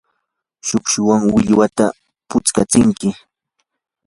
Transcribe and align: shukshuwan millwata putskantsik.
shukshuwan 0.67 1.19
millwata 1.35 1.85
putskantsik. 2.29 3.15